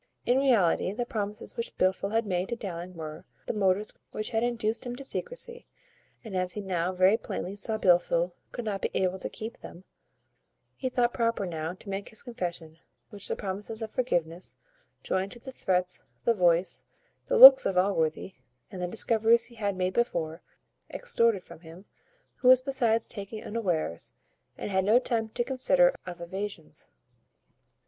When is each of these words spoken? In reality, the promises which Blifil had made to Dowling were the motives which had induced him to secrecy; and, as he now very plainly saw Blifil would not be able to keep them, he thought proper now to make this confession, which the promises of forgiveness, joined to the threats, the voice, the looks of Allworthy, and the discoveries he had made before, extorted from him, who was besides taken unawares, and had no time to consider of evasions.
In 0.25 0.39
reality, 0.39 0.91
the 0.93 1.05
promises 1.05 1.55
which 1.55 1.77
Blifil 1.77 2.09
had 2.09 2.25
made 2.25 2.49
to 2.49 2.55
Dowling 2.55 2.95
were 2.95 3.23
the 3.45 3.53
motives 3.53 3.93
which 4.09 4.31
had 4.31 4.41
induced 4.41 4.83
him 4.83 4.95
to 4.95 5.03
secrecy; 5.03 5.67
and, 6.23 6.35
as 6.35 6.53
he 6.53 6.61
now 6.61 6.91
very 6.91 7.17
plainly 7.17 7.55
saw 7.55 7.77
Blifil 7.77 8.33
would 8.55 8.65
not 8.65 8.81
be 8.81 8.89
able 8.95 9.19
to 9.19 9.29
keep 9.29 9.59
them, 9.59 9.83
he 10.75 10.89
thought 10.89 11.13
proper 11.13 11.45
now 11.45 11.75
to 11.75 11.87
make 11.87 12.09
this 12.09 12.23
confession, 12.23 12.79
which 13.11 13.27
the 13.27 13.35
promises 13.35 13.83
of 13.83 13.91
forgiveness, 13.91 14.55
joined 15.03 15.31
to 15.33 15.39
the 15.39 15.51
threats, 15.51 16.01
the 16.25 16.33
voice, 16.33 16.83
the 17.27 17.37
looks 17.37 17.63
of 17.67 17.77
Allworthy, 17.77 18.33
and 18.71 18.81
the 18.81 18.87
discoveries 18.87 19.45
he 19.45 19.55
had 19.57 19.75
made 19.77 19.93
before, 19.93 20.41
extorted 20.91 21.43
from 21.43 21.59
him, 21.59 21.85
who 22.37 22.47
was 22.47 22.59
besides 22.59 23.07
taken 23.07 23.43
unawares, 23.43 24.13
and 24.57 24.71
had 24.71 24.83
no 24.83 24.97
time 24.97 25.29
to 25.29 25.43
consider 25.43 25.93
of 26.07 26.19
evasions. 26.19 26.89